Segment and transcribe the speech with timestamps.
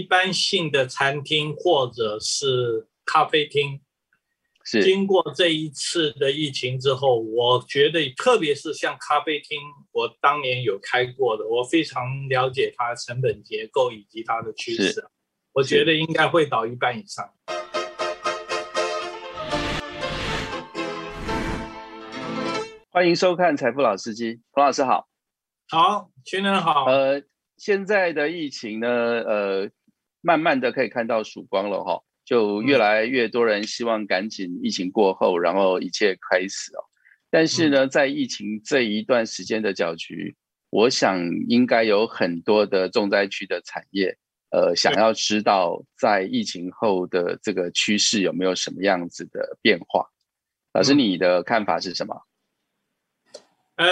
[0.00, 3.78] 一般性的餐厅或者是咖啡厅，
[4.64, 9.58] 是经过这一次的疫情之后，我觉得特别是像咖啡厅，
[9.92, 15.04] 我当年有开过的，我非常了解它的成本结构以及它的趋势，
[15.52, 17.30] 我觉得应该会倒一半以上。
[22.88, 25.10] 欢迎收看《财富老司机》，彭老师好。
[25.68, 26.86] 好，群人好。
[26.86, 27.22] 呃，
[27.58, 29.70] 现在的疫情呢，呃，
[30.20, 36.84] 慢慢的可以看到曙光了哈，就越来越多人希望赶紧疫情过后，然后一切开始哦。
[37.30, 40.36] 但是呢，在疫情这一段时间的搅局，
[40.70, 44.16] 我想应该有很多的重灾区的产业，
[44.50, 50.06] 呃，想要知道在疫情后的这个趋势有没有什么样子的变化。
[50.72, 52.16] 老师，你的看法是什么？
[53.76, 53.86] 呃，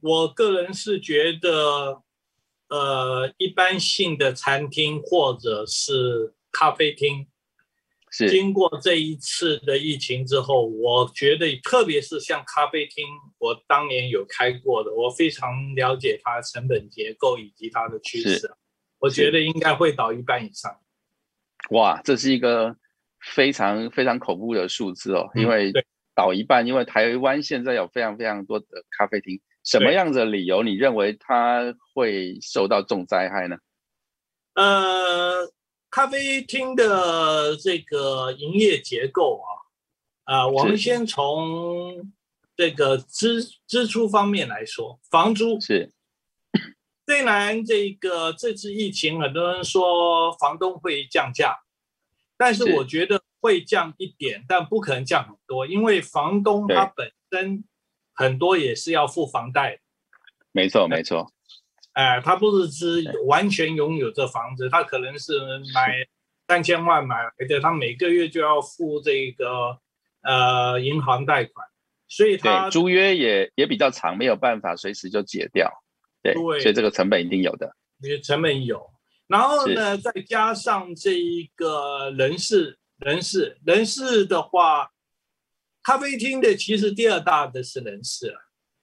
[0.00, 2.02] 我个人是觉得，
[2.68, 7.26] 呃，一般性的餐厅或者是咖啡厅，
[8.10, 13.04] 是经过这一次的疫情之后，我觉得特别是像咖啡厅，
[13.38, 18.50] 我当年有开过的，我非常了解它成本结构以及它的趋势，
[18.98, 20.78] 我觉得应该会倒一半以上。
[21.70, 22.76] 哇，这是一个
[23.34, 25.72] 非常非常恐怖的数字哦，因为。
[26.16, 33.56] 倒一半，因为台湾现在有非常非常多的咖啡厅，什么样的理由你认为它会受到重灾害呢？
[34.54, 35.50] 呃，
[35.90, 39.48] 咖啡厅的这个营业结构啊，
[40.32, 42.12] 啊，我们先从
[42.56, 45.90] 这个支支出方面来说，房租是。
[47.06, 51.58] 虽然这个这次疫情，很多人说房东会降价，
[52.36, 53.20] 但是我觉得。
[53.44, 57.62] 会降一点，但不可能降很多，因为房东他本身
[58.14, 59.80] 很多也是要付房贷。
[60.52, 61.32] 没错，没错。
[61.92, 65.32] 哎，他不是只完全拥有这房子，他可能是
[65.74, 66.06] 买
[66.48, 69.78] 三千万买来的，他每个月就要付这个
[70.22, 71.66] 呃银行贷款，
[72.08, 75.70] 所以他租约也也比较长，没有办法随时就解掉。
[76.22, 77.74] 对，所以这个成本一定有的。
[78.22, 78.90] 成本有，
[79.26, 82.78] 然后呢，再加上这一个人事。
[82.98, 84.88] 人事，人事的话，
[85.84, 88.40] 咖啡厅的其实第二大的是人事了。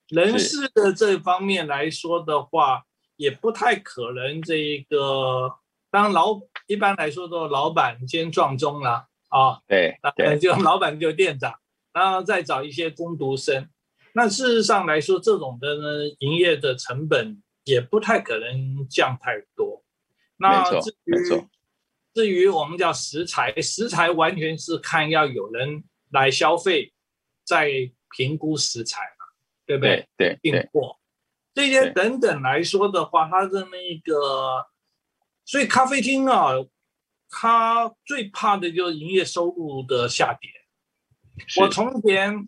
[0.08, 2.84] 人事的这方面来说的话，
[3.18, 5.52] 也不太可能这一个，
[5.90, 9.60] 当老一般来说都老板兼撞钟了啊。
[9.68, 11.56] 对，那就老板就店长，
[11.92, 13.68] 然后再找一些工读生。
[14.14, 19.84] 那事实上来说，这种的呢，营业的成本也不太可能降太多。
[20.38, 21.44] 那至于。
[22.14, 26.94] 至于我们叫食材，食材完全是看要有人来消费，
[27.44, 27.70] 再
[28.16, 29.26] 评估食材嘛，
[29.66, 30.08] 对不对？
[30.16, 30.98] 对，订货
[31.54, 34.68] 这些等等来说的话，它的那个，
[35.44, 36.52] 所以咖啡厅啊，
[37.30, 40.50] 它最怕的就是营业收入的下跌。
[41.60, 42.48] 我从前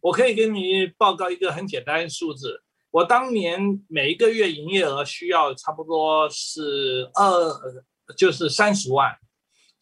[0.00, 7.84] 我可以跟你报告一个很简单的数字，我当年每一个月营业额需要差不多是二。
[8.18, 9.18] 就是三十万，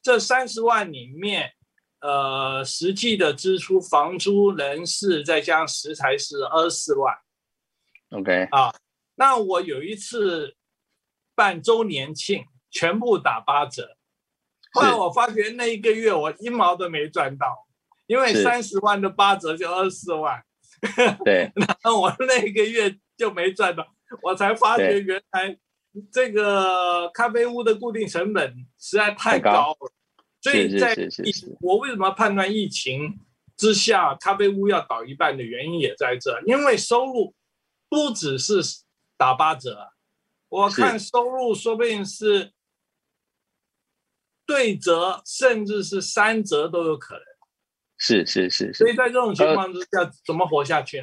[0.00, 1.54] 这三十万里面，
[2.02, 7.16] 呃，实际的支出，房租、人事，再加上食材是二十四万。
[8.10, 8.74] OK 啊，
[9.14, 10.56] 那我有一次
[11.34, 13.96] 办周年庆，全部打八折。
[14.72, 17.66] 后来我发觉那一个月我一毛都没赚到，
[18.06, 20.42] 因为三十万的八折就二十四万。
[21.24, 23.86] 对， 然后我那个月就没赚到，
[24.22, 25.58] 我才发觉原来。
[26.10, 29.92] 这个咖啡屋的固定成本实在太高了，
[30.42, 33.18] 所以在疫我为什么判断疫情
[33.56, 37.34] 之下咖啡屋要倒一半的原因也在这，因为收入
[37.88, 38.60] 不只是
[39.16, 39.92] 打八折，
[40.50, 42.52] 我看收入说不定是
[44.44, 47.24] 对折，甚至是三折都有可能。
[47.96, 51.02] 是是是，所以在这种情况之下，怎么活下去？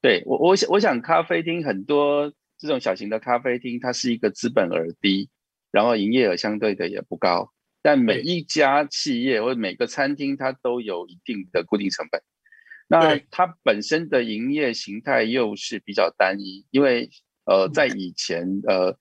[0.00, 2.32] 对我我想我想咖啡厅很多。
[2.62, 5.30] 这种小型的咖啡厅，它是一个资本额低，
[5.70, 7.50] 然后营业额相对的也不高。
[7.82, 12.20] 但每一家企业或者每个餐厅，它都有一定的固定成本。
[12.88, 17.08] 那它本身的营业形态又是比较单一，因为
[17.44, 18.96] 呃，在以前呃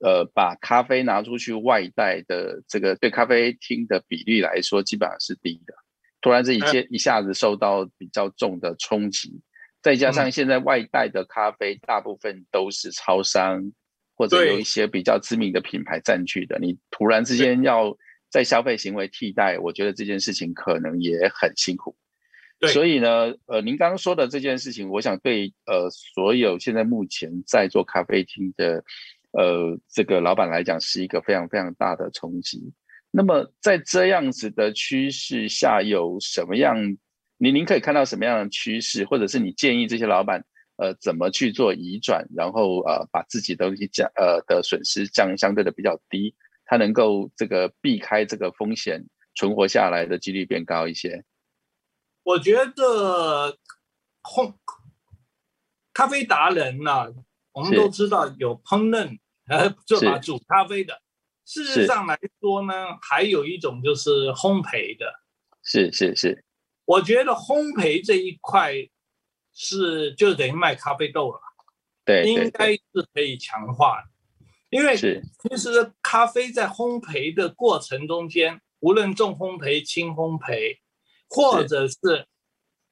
[0.00, 5.74] 呃把咖啡拿出去外带的这个对咖啡厅的比例来说，基本上是低的。
[6.20, 9.40] 突然这一切一下子受到比较重的冲击。
[9.80, 13.72] 再加上现在外带的咖啡大部分都是超商
[14.16, 17.96] 或者有一些比较知名的品牌占据的，你突然之间要
[18.30, 21.96] 在消费行为替代，我觉得这件事情可能也很辛苦。
[22.72, 28.82] 所以呢，呃，您刚刚说的这件事情，我想对呃所有现在目前在做咖啡厅的
[29.30, 32.72] 呃，这个老板来讲是一个非常非常大的冲击。
[33.10, 36.76] 那么在这样子的趋势下，有什么样？
[37.38, 40.44] 您您可以看到什么样的趋势，或者是你建议这些老板，
[40.76, 46.34] 呃，怎么去做移转，然后呃，把自己东西降呃的损失降相对的比较低，
[46.68, 49.04] 他能够这个避开这个风险，
[49.34, 51.24] 存活下来的几率变高一些。
[52.22, 53.56] 我觉得
[54.22, 54.54] 烘
[55.94, 57.12] 咖啡达人呢，
[57.52, 59.18] 我们都知道有烹饪
[59.48, 61.00] 呃就把煮咖啡的。
[61.46, 65.06] 事实上来说呢，还有一种就是烘焙的。
[65.62, 66.44] 是是是，
[66.84, 68.74] 我觉得烘焙这一块
[69.54, 71.40] 是就等于卖咖啡豆了。
[72.04, 72.80] 对，应该是
[73.14, 74.08] 可以强化的，
[74.70, 80.78] 因为其实咖啡在烘焙的过程中间，无论重烘焙、轻烘焙，
[81.28, 82.26] 或者是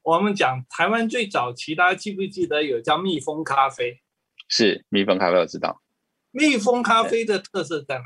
[0.03, 4.01] 我们讲台湾最早期，大家记不记得有叫蜜蜂咖啡？
[4.49, 5.83] 是蜜蜂咖啡，我知道。
[6.31, 8.05] 蜜蜂咖啡的特色在哪？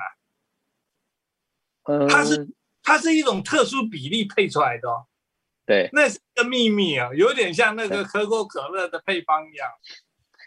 [1.84, 2.49] 呃，它是
[2.82, 5.06] 它是一种特殊比例配出来的，哦。
[5.66, 9.69] 对，那是个秘密啊，有点像那个可口可乐的配方一样。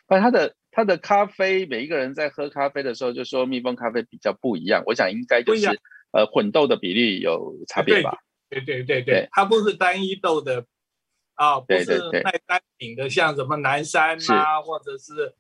[0.08, 4.84] 那他的他的咖啡，每一个人在喝咖啡的时候就说蜜蜂咖啡比较不一样。
[4.86, 5.68] 我想应该就是
[6.12, 8.18] 呃混豆的比例有差别吧？
[8.50, 10.66] 对对对对，它不是单一豆的
[11.36, 15.34] 啊，不是卖单品的，像什么南山啊，或者是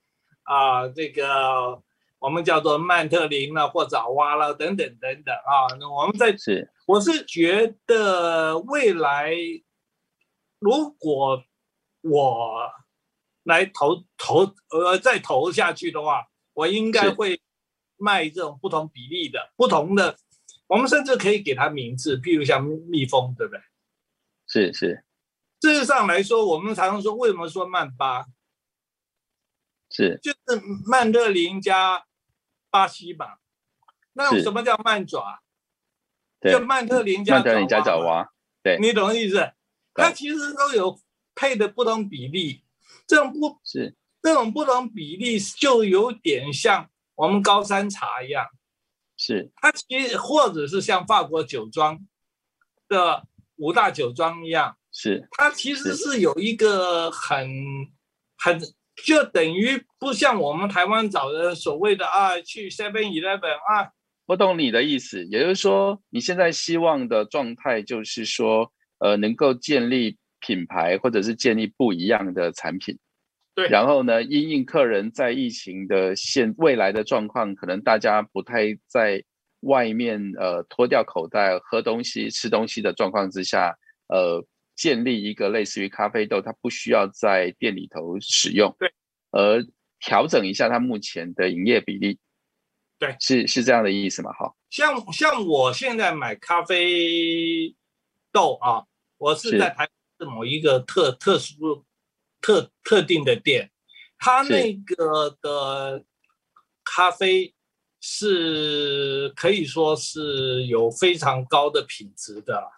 [0.44, 1.82] 啊这个。
[2.24, 9.36] 我们叫做曼特林啊或爪哇啦等等等等啊，那我们在是，我是觉得未来
[10.58, 11.44] 如果
[12.00, 12.72] 我
[13.44, 17.42] 来投投呃再投下去的话，我应该会
[17.98, 20.18] 卖这种不同比例的不同的，
[20.68, 23.62] 我们甚至可以给它名字，譬如像蜜蜂，对不对？
[24.48, 25.06] 是是，
[25.62, 28.26] 事实上来说，我们常常说为什么说曼巴，
[29.90, 30.20] 是。
[30.22, 30.38] 就是
[30.86, 32.06] 曼特林加。
[32.74, 33.38] 巴西吧，
[34.14, 35.44] 那什么叫曼爪？
[36.42, 39.54] 就曼特林加爪哇，对，你懂意思？
[39.94, 41.00] 它其实都有
[41.36, 42.63] 配的不同比例，
[43.08, 48.46] 这种不是这种不同比例就有点像我们高山茶一样，
[49.18, 52.00] 是它其实或者是像法国酒庄
[52.88, 53.28] 的
[53.58, 57.50] 五大酒庄一样，是它其实是有一个很
[58.38, 58.60] 很。
[59.04, 63.90] 就等于不像我们台湾找的所谓的啊，去 Seven Eleven 啊。
[64.28, 73.00] 我懂你的意思，也就是说，你现在希望的状态就是说，呃，能够建立品牌，或者是建立不一样的产品。
[73.56, 73.68] 对。
[73.70, 79.24] 然后呢，因应客人在疫情的现未来的状况，可能大家不太在
[79.62, 83.74] 外面呃脱掉口袋喝东西、吃东西的状况之下，
[84.08, 84.46] 呃。
[84.76, 88.92] 建立一个类似于咖啡豆，它不需要在店里头使用，对，
[89.30, 89.64] 而
[90.00, 92.18] 调整一下它目前的营业比例，
[92.98, 94.34] 对，是是这样的意思吗？
[94.34, 97.72] 哈，像像我现在买咖啡
[98.32, 98.84] 豆啊，
[99.20, 99.92] 我是在台是
[100.26, 101.86] 某一个特特殊
[102.42, 103.72] 特特定的店，
[104.18, 106.04] 他那个的
[106.84, 107.54] 咖啡
[108.02, 112.70] 是可以说是有非常高的品质的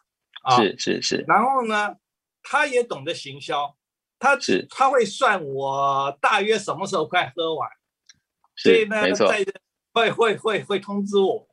[0.43, 0.57] 啊。
[0.57, 1.95] 是是是，然后呢，
[2.43, 3.75] 他也懂得行销，
[4.19, 4.65] 他是。
[4.69, 7.69] 他会算我大约什么时候快喝完，
[8.55, 9.45] 所以呢，在
[9.93, 11.47] 会会会会通知我，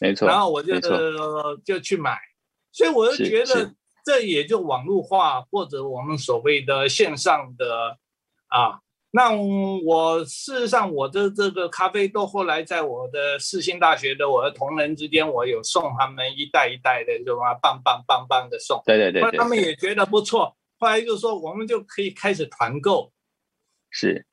[0.00, 0.78] 没错，然后我就
[1.64, 2.18] 就去买，
[2.72, 7.98] 所以我就觉得这也就网络化或者我们所谓的线上的
[8.48, 8.80] 啊。
[9.12, 18.80] 那我事实上，我的这个咖啡豆后来在我的世新大学的我的同仁之间，我有送他们一袋一袋的，就么棒棒棒棒的送。
[18.86, 20.56] 对对对，他们也觉得不错。
[20.78, 23.12] 后来就说我们就可以开始团购。
[23.90, 24.24] 是，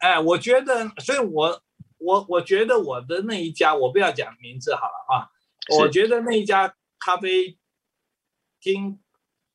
[0.00, 1.62] 哎，我觉得，所以我
[1.98, 5.30] 我我觉得我的那一家，我不要讲名字好了啊。
[5.78, 7.56] 我觉得那一家咖啡
[8.60, 8.98] 厅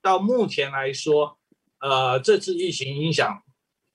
[0.01, 1.37] 到目前来说，
[1.79, 3.43] 呃，这次疫情影响。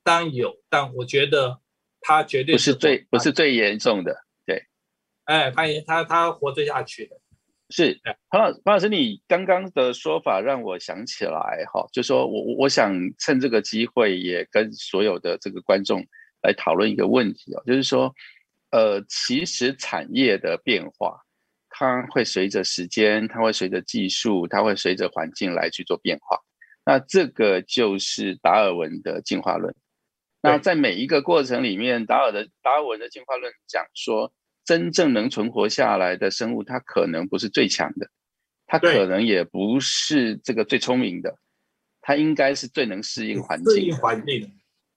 [0.02, 1.58] 当然有，但我觉得
[2.00, 4.16] 它绝对不是最不是最严重的。
[4.46, 4.64] 对，
[5.24, 7.16] 哎，他也他他活得下去的。
[7.70, 16.06] 是，潘老潘老师，你刚刚的说法让我想起来哈，就说我我我想趁这个机会也跟所有的这个观众
[16.40, 18.14] 来讨论一个问题哦，就是说，
[18.70, 21.25] 呃，其实产业的变化，
[21.78, 26.40] 它会随着时间，它会随着技术，它会随着环境来去做变化。
[26.86, 29.74] 那这个就是达尔文的进化论。
[30.40, 34.32] 那在每一个过程里面，达尔的达尔文的进化论讲说，
[34.64, 38.08] 真正能存活下来的生物，它可能不是最强的，
[38.66, 41.36] 它可能也不是这个最聪明的，
[42.00, 43.74] 它应该是最能适应环境。
[43.74, 44.50] 适应环境。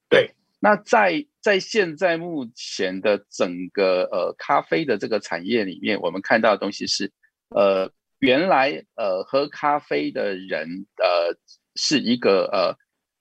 [0.07, 0.31] 对。
[0.62, 7.12] 那在在现在目前的整个呃咖啡的这个产业里面，我们看到的东西是，
[7.50, 11.34] 呃，原来呃喝咖啡的人呃
[11.75, 12.75] 是一个呃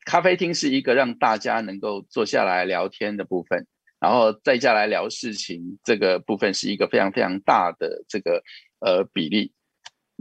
[0.05, 3.67] 咖啡厅是一个让大家能够坐下来聊天的部分，
[4.01, 8.43] 然后再下来聊事情这个部分是一个非常非常大的这个
[8.81, 9.53] 呃比例。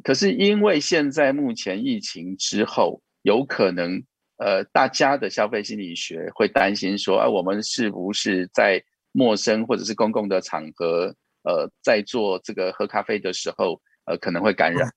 [0.04, 4.04] 可是因为现在目前疫情之后，有可能。
[4.38, 8.79] 呃，大家的消费心理学会担心说，啊，我们是不是在
[9.12, 11.12] 陌生或者是公共的场合，
[11.44, 14.88] 呃，在做这个喝咖啡的时候，呃，可能会感染。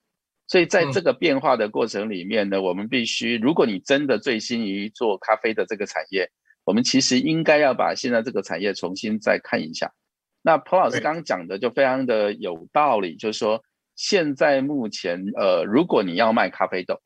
[0.46, 6.30] 所以在这个变化的过程里面呢，我们必须，如果你真的醉心于做咖啡的这个产业，
[6.64, 9.90] 我们其实应该要把现在这个产业重新再看一下。
[10.42, 13.62] 那彭老师刚刚讲的就非常的有道理，就是说，
[13.96, 17.00] 现在目前，呃，如果你要卖咖啡豆。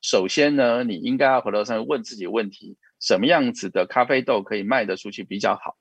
[0.00, 5.76] 首先呢，你应该要回头上问自己问题：什么样子的咖啡豆可以卖得出去比较好？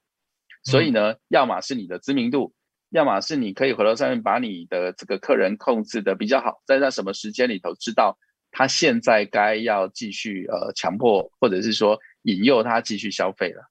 [0.64, 2.54] 所以呢，要么是你的知名度，
[2.90, 8.18] 要么是你可以回头上面把你的这个客人控制的比较好，在那什么时间里头知道
[8.52, 13.64] 他现在该要继续呃强迫或者是说引诱他继续消费了。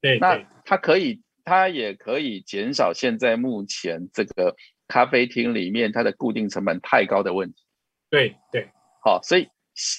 [0.00, 4.56] 对，那他可以，他也可以减少现在目前这个
[4.88, 7.62] 咖啡厅里面它的固定成本太高的问题。
[8.08, 8.70] 对对，
[9.04, 9.46] 好，所以。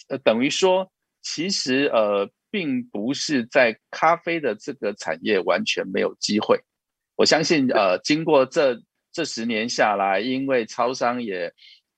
[0.09, 6.59] 呃，等于说，其实呃，并不是在咖啡的这个产业完全没有机会。
[7.15, 11.51] 我相信，呃，经过这这十年下来，因为超商也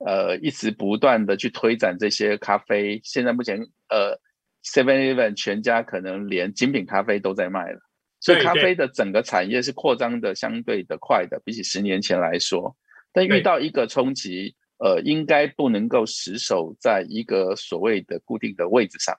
[0.06, 3.60] 呃一直不断的去推展这些咖啡，现在目前
[3.90, 4.20] 呃
[4.64, 7.80] ，Seven Eleven 全家可能连精品咖啡都在卖了，
[8.20, 12.76] 所以咖啡的整个产业是扩张的相对的快的，比起十年前来说。
[13.12, 14.56] 但遇到一个冲击。
[14.80, 19.16] 呃，应该不能够死守在一个所谓的固定的位置上，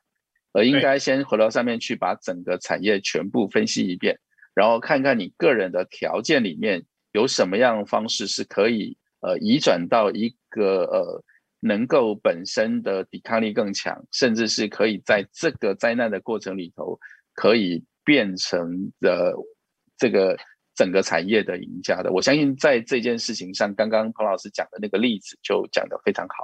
[0.52, 4.18] 而应该先回到上面去，把整个产业全部分析一遍，
[4.54, 11.24] 然后看看你个人的条件里面有什么样的方式是可以呃移转到一个呃
[11.60, 16.98] 能够本身的抵抗力更强，甚至是可以在这个灾难的过程里头
[17.32, 19.34] 可以变成的
[19.96, 20.36] 这个。
[20.74, 26.34] 整个产业的赢家的，我相信在这件事情上，刚刚彭老师讲的那个例子就讲得非常好。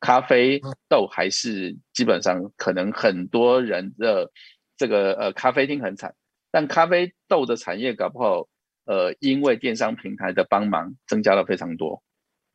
[0.00, 4.30] 咖啡豆还是基本上可能很多人的
[4.76, 6.14] 这个呃咖啡厅很惨，
[6.50, 8.48] 但咖啡豆的产业搞不好
[8.86, 12.02] 呃因为电商平台的帮忙增加了非常多。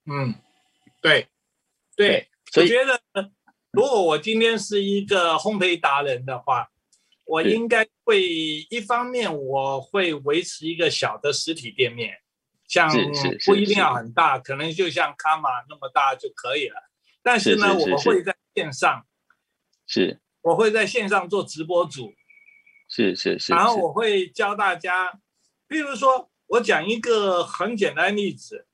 [0.05, 0.36] 嗯，
[1.01, 1.27] 对
[1.95, 3.31] 对，所以我觉得
[3.72, 6.69] 如果我今天是一个烘焙达人的话。
[7.25, 8.22] 我应该会
[8.70, 12.22] 一方面我会维持一个小的实体店面，
[12.67, 12.88] 像
[13.46, 16.75] 不一定要很大，可能就像卡玛那么大就可以了。
[17.24, 19.08] 但是呢，我会在线上，
[19.88, 22.13] 是，我会在线上做直播主，
[22.88, 25.20] 是是是，然后我会教大家，
[25.67, 28.67] 比如说我讲一个很简单例子，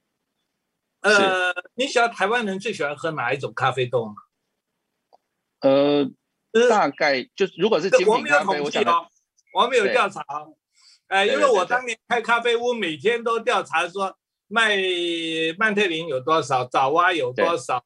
[0.99, 4.15] 呃，你晓得台湾人最喜欢喝哪一种咖啡豆吗？
[5.61, 6.11] 呃。
[6.69, 8.83] 大概就是如果是精品咖啡，我想
[9.53, 10.21] 我没有调查，
[11.07, 14.17] 哎，因为我当年开咖啡屋，每天都调查说
[14.47, 14.77] 卖
[15.57, 17.83] 曼特林有多少，早哇有多少，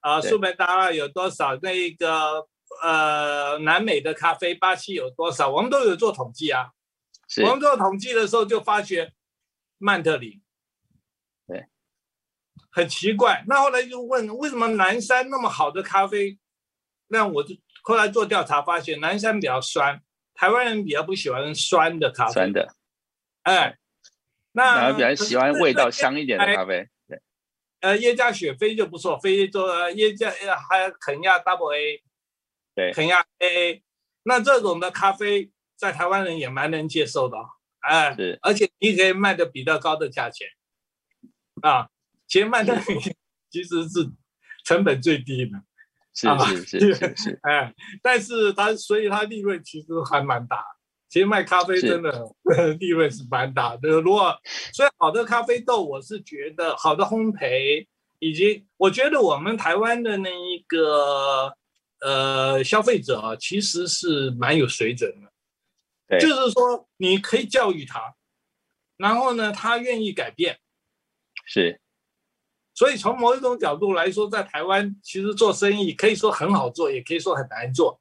[0.00, 2.48] 啊，苏门答腊有多少，那个
[2.82, 6.70] 呃南美的咖啡，巴西有多少，我们都有做统计啊。
[7.44, 9.12] 我们做统计的时候就发觉
[9.78, 10.42] 曼特林，
[11.46, 11.66] 对，
[12.70, 13.44] 很奇怪。
[13.46, 16.36] 那后来就问为什么南山那么好的咖啡，
[17.06, 17.54] 那我就。
[17.88, 20.02] 后来做调查发现，南山比较酸，
[20.34, 22.34] 台湾人比较不喜欢酸的咖啡。
[22.34, 22.74] 酸的，
[23.44, 23.78] 哎，
[24.52, 26.86] 那比较喜欢味道香一点的咖啡。
[27.08, 27.22] 对，
[27.80, 32.02] 呃，耶加雪菲就不错，非洲耶加还肯亚 Double A，
[32.74, 33.80] 对，肯亚 AA，
[34.24, 37.38] 那这种的咖啡在台湾人也蛮能接受的，
[37.78, 40.46] 哎，是，而且你可以卖的比较高的价钱，
[41.62, 41.88] 啊，
[42.26, 42.78] 其实卖的
[43.48, 44.10] 其实是
[44.62, 45.62] 成本最低的。
[46.20, 47.72] 是是是是是，哎，
[48.02, 50.64] 但是它所以它利润其实还蛮大。
[51.08, 52.22] 其实卖咖啡真的
[52.78, 53.88] 利润是蛮大的。
[53.88, 54.36] 如果
[54.74, 57.86] 所以好的咖啡豆，我是觉得好的烘焙，
[58.18, 61.54] 以及我觉得我们台湾的那一个
[62.00, 66.18] 呃消费者啊其实是蛮有水准的。
[66.18, 68.14] 就是说你可以教育他，
[68.96, 70.58] 然后呢，他愿意改变。
[71.46, 71.80] 是。
[72.78, 78.00] 所以从某一种角度来说，在台湾其实做生意可以说很好做，也可以说很难做。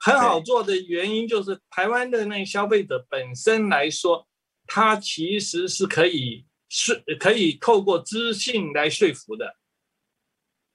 [0.00, 4.26] 很好做的原因就是台湾的那消费者本身来说，
[4.66, 9.54] 他其实是可以是可以透过知性来说服的。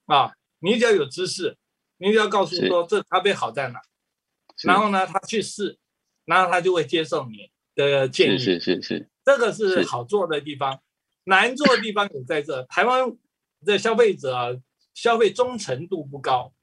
[0.06, 1.58] 啊，你只要有知识，
[1.98, 3.82] 你只要告诉说这咖啡好在哪，
[4.64, 5.78] 然后呢他去试，
[6.24, 7.52] 然后他就会接受你。
[7.76, 8.38] 的建议。
[8.38, 10.80] 是是是是，这个是好做的地方，
[11.26, 12.64] 难做的地方也在这。
[12.70, 13.18] 台湾
[13.65, 14.50] 的消费者啊，
[14.93, 16.53] 消费忠诚度不高。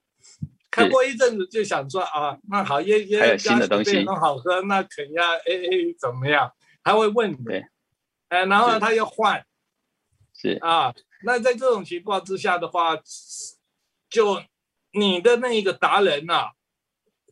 [0.70, 4.04] 看过一阵子就想说啊，那好，椰椰新的东西。
[4.04, 6.52] 很好喝，那肯亚 A A 怎么样？
[6.84, 7.36] 他会问你，
[8.28, 9.44] 哎，然后他要换，
[10.32, 10.58] 是。
[10.60, 12.96] 啊，那在这种情况之下的话，
[14.08, 14.42] 就
[14.92, 16.52] 你的那一个达人呐，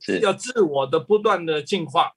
[0.01, 0.19] 是。
[0.19, 2.13] 要自我的不断的进化，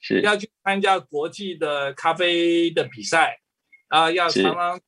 [0.00, 0.22] 是。
[0.22, 3.40] 要去参加国际的咖啡的比赛
[3.88, 4.80] 啊，要常常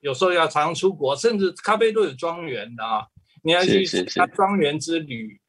[0.00, 3.06] 有时候要常常出国，甚至咖啡都有庄园的啊。
[3.42, 3.84] 你要去
[4.16, 5.40] 他庄园之旅，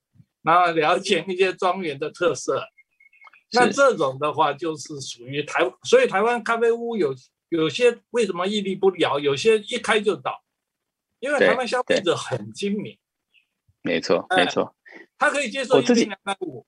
[0.43, 2.63] 然后了解那些庄园的特色。
[3.51, 7.15] 那这种的话，就是属于台，所以台湾咖啡屋有
[7.49, 10.43] 有些为什么屹立不了，有些一开就倒，
[11.19, 12.95] 因为台湾消费者很精明。
[13.81, 14.75] 没错，没错，
[15.17, 16.65] 他可以接受一瓶两百五。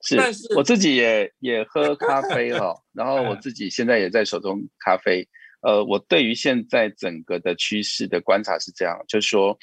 [0.00, 5.28] 是，但是我自己也也喝咖啡哈， 然后我自己现在也在手中咖啡。
[5.60, 9.58] 呃，我对于现在整个的趋势的观察是这样，就是说。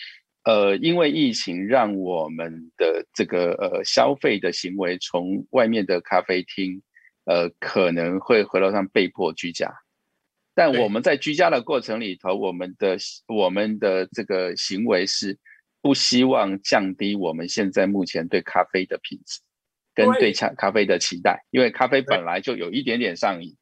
[0.47, 6.83] 呃，因为疫情，让我们的这个呃消费的行为，从外面的咖啡厅，
[7.23, 9.73] 呃，可能会回到上被迫居家。
[10.53, 12.95] 但我们在居家的过程里头，我们的
[13.27, 15.39] 我们的这个行为是
[15.81, 19.39] 不希望降低我们现在目前对咖啡的品质，
[19.95, 21.43] 跟对咖咖啡的期待。
[21.49, 23.57] 因为咖啡本来就有一点点上瘾，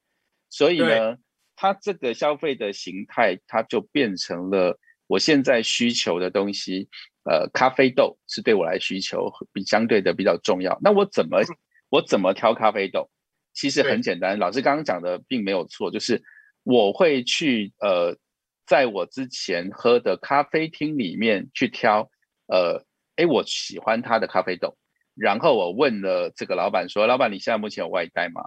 [0.50, 1.16] 所以呢，
[1.56, 4.80] 它这个消费的形态，它就变成了。
[5.08, 6.88] 我现在需求的东西，
[7.30, 10.80] 呃，咖啡豆是对我来需求比相对的比较重要。
[10.82, 11.42] 那我怎么
[11.90, 13.12] 我怎么挑咖啡豆？
[13.54, 16.24] 其实很简单，老师刚刚讲的并没有错，就是
[16.64, 18.18] 我会去呃，
[18.66, 22.10] 在我之前喝的咖啡厅里面去挑，
[22.48, 22.84] 呃，
[23.18, 24.78] 哎，我喜欢他的咖啡豆，
[25.14, 28.42] 然后我问了这个老板说：“老板，你现在目前有外带吗？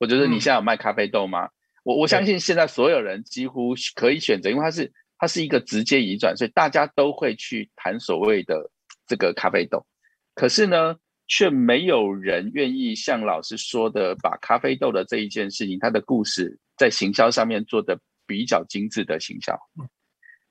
[0.00, 1.50] 或者是你现在有卖咖啡豆吗？”
[1.88, 4.92] 我我相信现在所有人几乎可以选择，因为它是。
[5.20, 8.70] 它是一个直接移转，所以大家都会去谈所谓的
[9.04, 9.84] 这个咖啡豆，
[10.32, 10.94] 可是呢，
[11.26, 17.98] 却没有人愿意像老师说的，把咖啡豆的这一件事情，它的故事在行销上面做的
[18.28, 19.58] 比较精致的行销。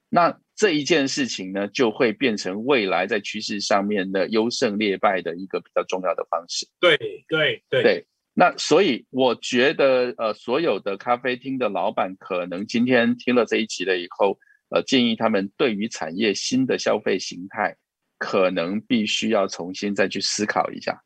[0.10, 6.68] 那这一件事情呢，就会变成未来在趋势上面的优胜劣败的一个比较重要的方式。
[6.82, 6.98] 对
[7.30, 8.06] 对对对。
[8.40, 14.38] 那所以我觉得，呃，所有的咖啡厅的老板可能今天听了这一集了以后。
[14.70, 17.74] 呃，建议他们对于产业新的消费形态，
[18.18, 21.02] 可能必须要重新再去思考一下。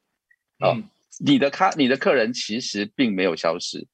[0.62, 0.82] 哦，
[1.24, 3.88] 你的咖，你的客人其实并没有消失，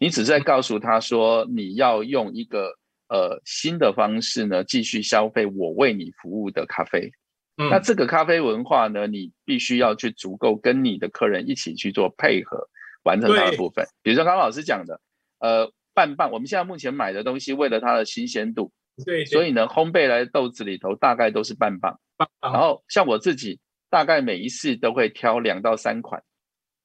[0.00, 2.76] 你只是在告诉他说，你要用一个
[3.08, 7.12] 呃新的方式呢，继续消费我为你服务的咖啡。
[7.56, 12.68] 那这个咖啡文化呢，你必须要去足够跟你的客人一起去做配合，
[13.04, 13.86] 完成它的部分。
[14.02, 15.00] 比如说刚刚老师讲的，
[15.38, 18.72] 呃，半磅，我们现在目前买的东西，为了它的新鲜度。
[19.04, 21.98] 对，所以呢，烘焙来的豆子里头大概都是半磅，
[22.40, 26.22] 然后像我自己大概每一次都会挑两到三款，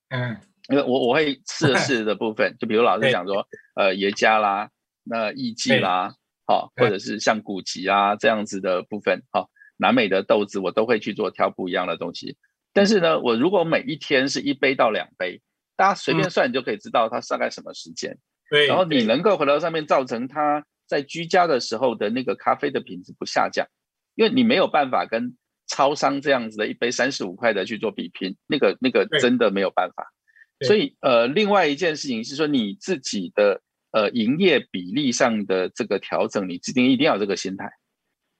[0.09, 4.69] 嗯，因为我我会试 试的部分，就比如老师讲说，呃，耶加啦，
[5.05, 6.13] 那艺伎啦，
[6.45, 9.49] 好，或者是像古籍啊这样子的部分，好，
[9.81, 12.37] 南美的豆子我都会去做挑不一样的东西。
[12.71, 15.41] 但是呢，我如果每一天是一杯到两杯，
[15.75, 18.17] 大家随便算你就可以知道它大概什么时间，
[18.49, 20.63] 对，然后你能够回到上面造成它。
[20.87, 23.65] 在居家的时候的那个咖啡的品质不下降，
[24.15, 30.11] 因为你没有办法跟超商这样子的一杯三十五块的去做比拼，那个那个真的没有办法。
[30.67, 37.71] 所以呃，另外一件事情是说你自己的呃营业比例上的这个调整，你指定一定要这个心态。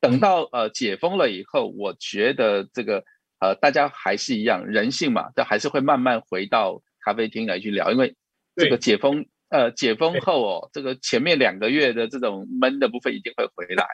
[0.01, 3.05] 等到呃解封了以后，我觉得这个
[3.39, 8.17] 呃大家还是一样人性嘛，都还是会慢慢回到咖啡厅来去聊，因为
[8.55, 9.25] 这个解封。
[9.51, 13.85] 呃，解封后哦，这个前面两个月的这种闷的部分一定会回来，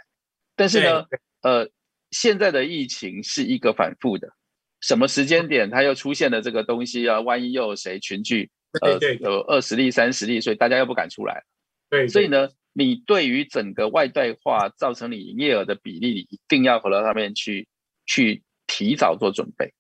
[0.56, 1.04] 但是呢，
[1.41, 1.67] 呃，
[2.12, 4.30] 现在的疫情是一个反复的，
[4.82, 7.22] 什么时间点它又出现了这个东西啊？
[7.22, 11.43] 万一又有谁群聚，呃，有二十例、三十例，所以大家又不敢出来。
[11.89, 17.68] 对，所以呢，你对于整个外带化造成你营业额的比例，你一定要回到上面去，
[18.06, 19.74] 去提早做准备。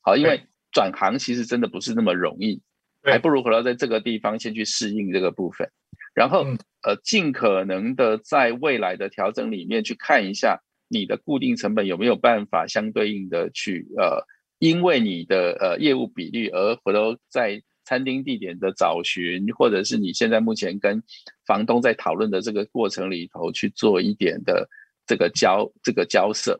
[0.00, 2.60] 好，因为转行其实真的不是那么容易。
[3.04, 5.70] 还不如回到在这个地方先去适应这个部分，
[6.12, 6.44] 然后
[6.82, 14.26] 呃尽可能的在未来的调整里面去看一下你的固定成本有没有办法相对应的去呃，
[14.58, 21.02] 因为你的呃业务比率而回头在餐厅地点的找寻，或者是你现在目前跟
[21.44, 24.68] 房东在讨论的这个过程里头去做一点的
[25.08, 26.56] 这个交这个交涉。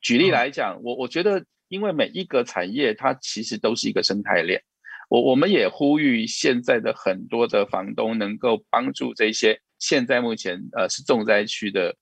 [0.00, 4.62] 举例来讲，我我觉得因为每一个产业它其实都是一个生态链。
[5.10, 11.94] 我我们也呼吁现在的很多的房东能够帮助这些现在目前呃是重灾区的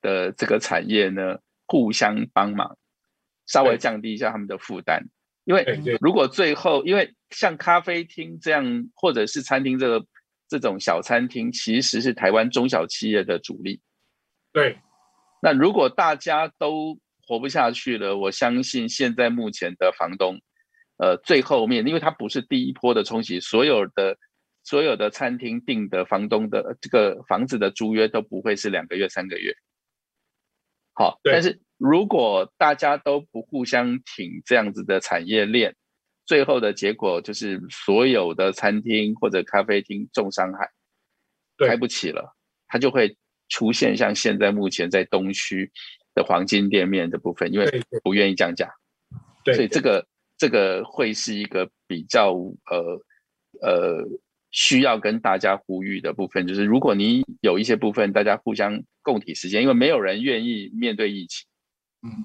[0.00, 2.76] 的这个产业呢，互相帮忙，
[3.46, 5.06] 稍微降低一下他们的负担。
[5.46, 5.64] 因为
[6.00, 10.06] 如果最后，因为像咖啡厅这样或者是餐厅这个
[10.48, 13.80] 这种小餐厅，其实是台湾中小企业的主力。
[14.52, 14.78] 对，
[15.40, 20.38] 那如果大家都活不下去了，我相信现在目前的房东。
[20.98, 24.16] 呃，最后面，因为它不是第一波的冲击，所有的
[24.64, 29.54] 所有的餐厅订的房东的这个房子的租约都不会是两个月、三个月。
[30.94, 35.74] 好，但是如果大家都不互相挺这样子的产业链，
[36.24, 40.70] 最后的结果就是所有的餐厅或者咖啡厅重伤害，
[41.66, 42.36] 开不起了，
[42.68, 43.16] 它就会
[43.48, 45.70] 出现像现在目前在东区
[46.14, 48.70] 的黄金店面的部分，因为不愿意降价，
[49.44, 50.06] 所以这个。
[50.38, 53.00] 这个会是一个比较呃
[53.62, 54.06] 呃
[54.50, 61.48] 需要跟大家呼吁的部分，就是如果你有一些部分大家互相共体时间，因为没有人愿意面对疫情。
[62.02, 62.24] 嗯，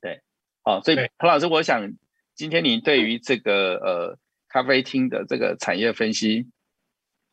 [0.00, 0.20] 对，
[0.62, 1.92] 好，所以彭老师，我想
[2.34, 6.48] 今天你对于这个呃咖啡厅的这个产业分析，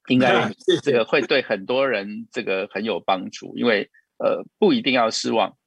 [0.08, 0.52] 应该
[0.84, 5.58] 这个会对很多人这个很有帮助，因为呃不一定要失望。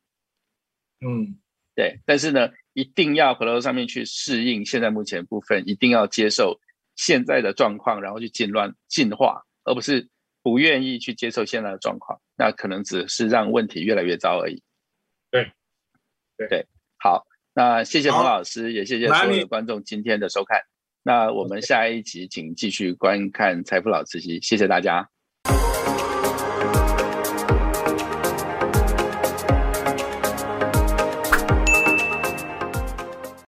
[1.00, 1.38] 嗯，
[1.74, 2.50] 对，但是呢。
[2.74, 6.60] 一定要回到上面去适应现在目前部分，一定要接受
[6.94, 10.08] 现在的状况，然后去进乱进化，而不是
[10.44, 14.62] 不愿意去接受现在的状况，那可能只是让问题越来越糟而已。
[16.38, 16.66] 对，对，
[16.98, 20.58] 好，那谢谢彭老师，也谢谢所有的观众今天的收看。
[21.02, 25.08] 那我们下一集请继续观看财富老司机，谢谢大家。